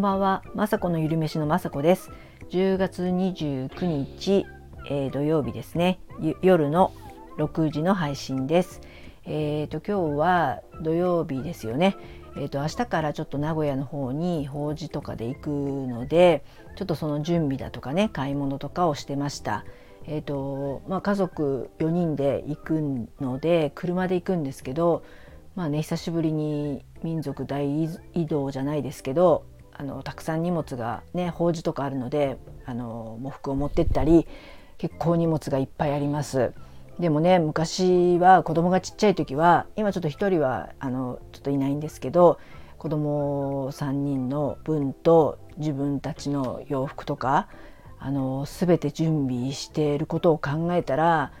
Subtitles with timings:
[0.00, 2.10] んばんは、まさこのゆるめしのまさこです。
[2.48, 4.46] 10月29日、
[4.88, 6.00] えー、土曜日ですね。
[6.40, 6.94] 夜の
[7.36, 8.80] 6時の配信です。
[9.26, 11.98] えっ、ー、と今日は土曜日ですよね。
[12.34, 16.46] えっ、ー、と明日からちょっと名古屋の方に法事とかで行くので、
[16.76, 19.66] ちょっとその準備だとかね、買い物とかをしてました。
[20.06, 22.80] えーとまあ、家族4人で行く
[23.20, 25.04] ので車で行くんですけど
[25.54, 29.44] まあね久しぶりに民族大移動じゃないですけど
[29.80, 34.26] あのたくさん荷物がね法事とかあるのであの喪服を持ってったり
[34.76, 36.52] 結構荷物がいっぱいあります。
[36.98, 42.38] でもね昔は子供がちっちゃい時は今ちょっと1人はあのちょっといないんですけど
[42.76, 47.48] 子供3人の分と自分たちの洋服とか
[47.98, 51.32] あの全て準備していることを考えたら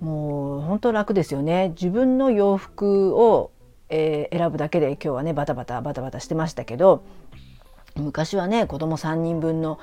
[0.00, 1.68] もう本当楽ですよね。
[1.80, 3.52] 自分の洋服を、
[3.88, 7.04] えー、選ぶだけで今日はねバタバタバタバタしてましたけど
[7.96, 9.78] 昔はね子供3人分の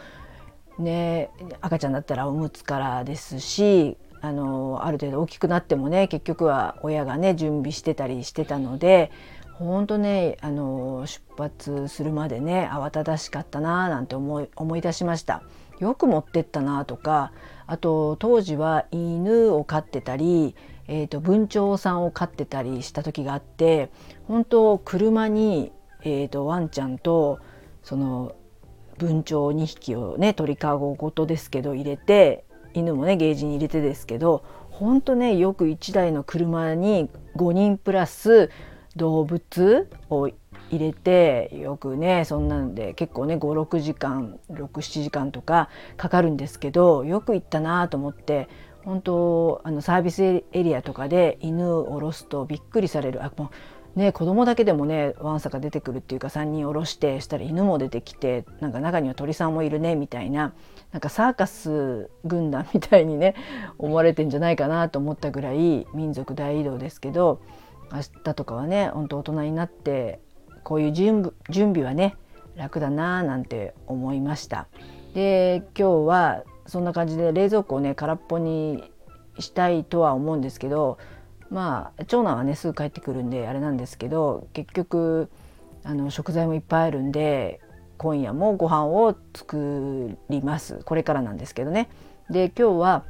[0.77, 1.29] ね
[1.61, 9.11] 赤ちゃんだったらおむつからですしあのある程度大きくなってもね結局は親がね準備してたりしてたので
[9.53, 15.43] 本当ねあの出発するまでね慌ただしかったななんて思い思い出しました。
[15.79, 17.31] よく持ってったなとか
[17.65, 20.55] あと当時は犬を飼ってたり、
[20.87, 23.89] えーと、文鳥さんを飼ってたりした時があって
[24.27, 25.71] 本当車に、
[26.03, 27.39] えーとワンちゃんと
[27.83, 28.35] その
[28.97, 38.49] 文鳥2匹をね鳥かごごとですけど入れて犬もねゲージに入れてですけどほんとねよく1台の車に5人プラス
[38.95, 40.29] 動物を
[40.71, 48.47] 入れてよくねそんなんで結構ね56時間67時間とかかかるんですけどよく行ったなと思って
[48.83, 53.23] 本当あのサービスエリアとかで犬を下ろすとびっくりされる。
[53.23, 53.49] あもう
[53.95, 60.53] ね、子供だけでもねワンサが出てくるっていうか3人おろしてしたら犬も出てきてなんか中には鳥さんもいるねみたいな
[60.93, 63.35] なんかサーカス軍団みたいにね
[63.77, 67.41] 思われてんじゃないかなと思ったぐらい民族大移動ですけど
[67.91, 70.21] 明日とかはね本当大人になって
[70.63, 72.15] こういう準備はね
[72.55, 74.67] 楽だななんて思いました。
[75.13, 78.89] で今日はそんな感じで冷蔵庫をね空っぽに
[79.39, 80.97] したいとは思うんですけど
[81.51, 85.29] まあ長男はねすぐ帰ってくるんであれなんですけど結局
[85.83, 87.59] あの食材もいっぱいあるんで
[87.97, 91.89] 今夜もご飯を作りますこれからなんですけどね。
[92.31, 93.03] で今日は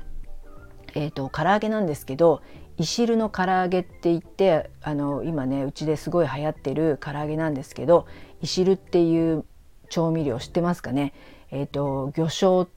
[0.93, 2.41] えーと、唐揚げなんですけど
[2.77, 8.07] いしるの唐揚げって言ってあの今ねうちですごい流行ってる唐揚げなんですけど
[8.41, 9.45] いしるっていう
[9.89, 11.13] 調味料知ってますかね？
[11.49, 12.67] えっ、ー、と魚醤っ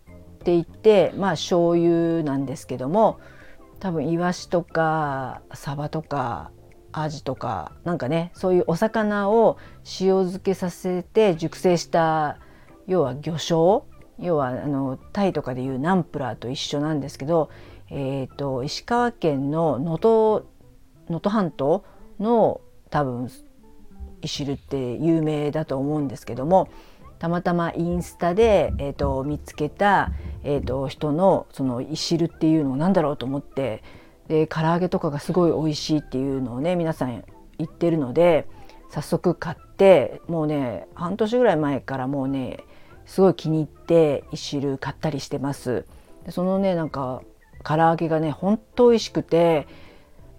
[0.44, 3.18] て言ってまあ醤油なんですけども
[3.84, 6.50] 多分イワシとかサバとか
[6.90, 9.58] アジとかなんかねそういうお魚を
[10.00, 12.38] 塩漬けさせて熟成した
[12.86, 13.82] 要は魚醤
[14.18, 17.50] 要はあのタイとかでいうナンプラーと一緒なんですけど、
[17.90, 20.46] えーと、石川県の能登
[21.08, 21.84] 能登半島
[22.18, 23.30] の多分
[24.22, 26.70] 石るって有名だと思うんですけども
[27.24, 30.12] たまたまインスタで、えーと、見つけた、
[30.42, 33.82] えーと、人のそのいしるっていうのを何だろうと思って
[34.28, 37.24] で唐揚げとかがすごい美味しいっていうのをね皆さん
[37.56, 38.46] 言ってるので
[38.90, 42.58] 早速買ってもうね半年ぐらい前からもうね
[43.06, 45.86] すごい気に入っていしる買ったりしてます。
[46.26, 47.22] でそのねなんか
[47.64, 49.66] 唐揚げがねほんと美味しくて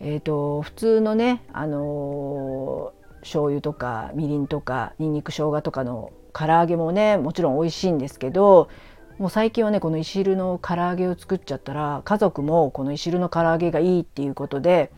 [0.01, 8.67] えーと、普通のねあのー、醤油とかみりんとかにんにく生姜とかの唐揚げもねもちろん美味しいんですけど
[9.17, 14.91] もう最近はねこのいしるの唐揚げを作っちゃったら家族もこのいしるの唐揚げがいいっていうことで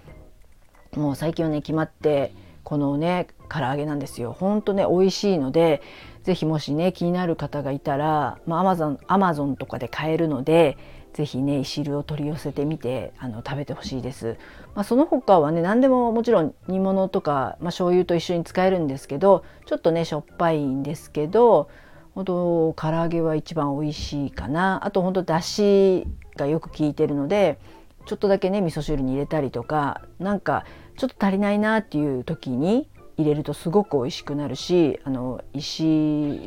[0.95, 2.33] もう最近はね決まって
[2.63, 4.33] このね唐揚げなんですよ。
[4.33, 5.81] ほんとね美味しいので
[6.23, 10.77] 是非もしね気になる方がいたら、ま、アマゾンアマゾンとかで買えるので
[11.17, 14.37] 是非ねいしるを取り寄せてみてあの食べてほしいです。
[14.75, 21.69] まあ、その他はね何でももちろん煮物とか、まあ、醤油と一緒に使えるんですけどちょっとねしょっぱいんですけど
[22.13, 26.05] 本当唐揚げは一番美味しいかなあと本当だし
[26.35, 27.57] がよく効いてるので
[28.05, 30.65] ちょっとだけね味噌汁に入れたりとかなんか
[30.97, 32.87] ちょっと足りないなっていう時に
[33.17, 35.83] 入れるとすごく美味しくなるしあの石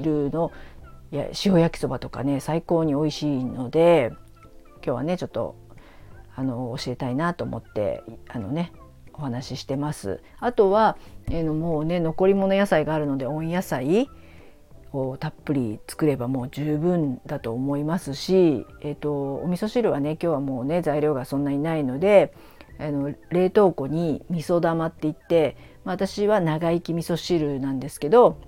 [0.00, 0.52] るの
[1.10, 4.12] や塩焼きそばとかね最高に美味しいので
[4.84, 5.56] 今日はねちょっと
[6.34, 8.72] あの教えたいなと思ってあのね
[9.12, 10.22] お話ししてます。
[10.38, 10.96] あとは、
[11.28, 14.08] えー、もうね残り物野菜があるので温野菜
[14.92, 22.34] をたっぷり作ればもう十分だと思いますし、えーと、お味噌汁はね今日はもうね材料がそんなにないので
[22.78, 28.38] あの冷凍庫に味噌玉って言って、まあ、私は長生き味噌汁なんですけど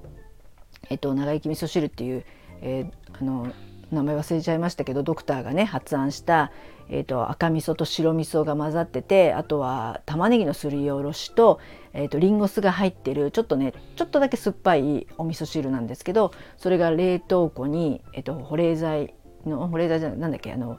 [0.93, 2.25] えっと、長生き味噌汁っていう、
[2.61, 3.47] えー、あの
[3.95, 6.51] 名前忘れちゃいましたけどドクターがね発案した、
[6.89, 11.61] えーと、赤味噌と白味噌が混ざっててあとは玉ねぎのすりおろしと,、
[11.93, 19.15] えーと、リンゴ酢が入ってるちょっとねちょっとだけ酸っぱいお味噌汁なんですけどそれが冷凍庫に、えーと、保冷剤
[19.47, 20.79] の保冷剤じゃないなんだっけあの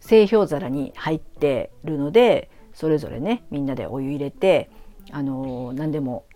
[0.00, 4.70] 製氷皿に入ってるのでそれぞれねみんなでお湯入れて
[5.12, 6.26] あのー、何でも、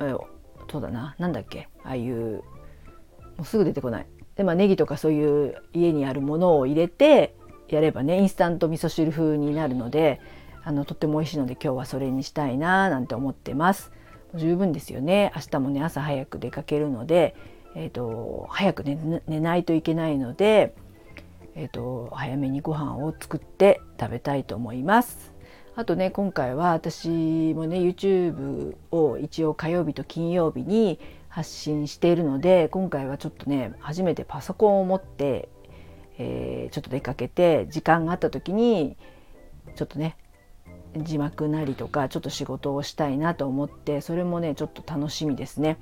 [0.00, 0.20] えー、
[0.70, 2.42] そうだな何だっけああいう
[3.36, 4.06] もうすぐ出てこない。
[4.36, 7.34] でまあネギとかそういう家にあるものを入れて
[7.68, 10.20] やればねインスタント味噌汁風になるので
[10.64, 13.92] あのとっても美味しいので今日はそれにしたいななんて思ってます。
[14.34, 15.30] 十分ですよね。
[15.36, 17.36] 明日もね朝早く出かけるので、
[17.76, 20.74] えーと、早く寝寝ないといけないので、
[21.54, 25.32] えーと、と早めにご飯を作って食べたいと思います。
[25.76, 31.00] あとね今回は私もね YouTube を一応火曜日と金曜日に
[31.34, 35.48] 発信しているので今回はちょっとね初めてパソコンを持って、
[36.16, 38.96] えー、ちょっと出かけて時間があった時に
[39.74, 40.16] ちょっとね
[40.96, 45.78] 字幕なりとかちょっと仕事をしたいなと思ってそれもねちょっと楽しみですね。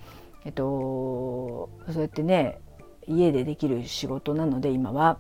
[0.47, 2.59] えっとそうやってね
[3.07, 5.19] 家でできる仕事なので今は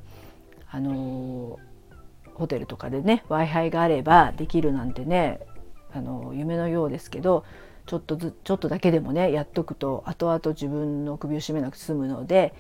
[0.71, 1.59] あの
[2.33, 5.41] ホテルとかでね w i f i があればできるなんてね
[5.93, 7.45] あの夢のようですけど
[7.87, 12.55] ちょっとずちょっとだけでもねやっとくと後々自分の首を絞めなくて済むので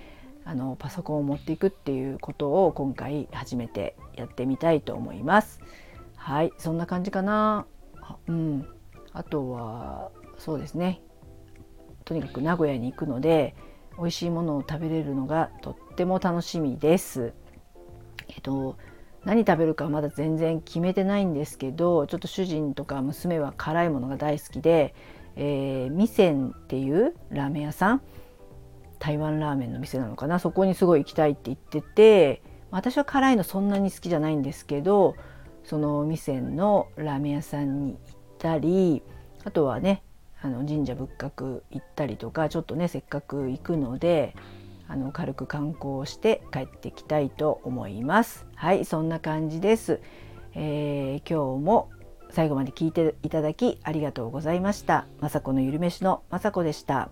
[0.44, 5.60] あのパソコンを持っていくっていうことを今回初めてやってみたいと思います。
[6.16, 7.66] はいそんな感じかな。
[8.26, 8.66] うん、
[9.12, 11.00] あとはそうですね
[12.04, 13.54] とにかく名古屋に行くので
[13.96, 17.32] 美味しいものを食べれるのがとっても楽しみです。
[18.28, 18.76] えっと
[19.24, 24.94] 何食べるかまだ全然決めてないんですけどちょっと主人とか娘は辛いものが大好きで、
[25.36, 28.02] えー、ミセンっていうラーメン屋さん
[28.98, 35.16] 台湾ラーメンの店なのかなそこにすごい行きたいって言ってて私は辛いのそんなに好きじゃないんですけど
[35.64, 37.98] そのミセンのラーメン屋さんに行っ
[38.38, 39.02] たり
[39.44, 40.02] あとはね
[40.40, 44.34] あの神社仏閣行ったりとかちょっとねせっかく行くので
[44.92, 50.00] あの軽く観光して帰ってきたいと思いますはいそんな感じです、
[50.54, 51.88] えー、今日も
[52.32, 55.06] 最後まで聞いていただきありがとうございました。
[55.20, 57.10] まさこのゆるめしのまさこでした。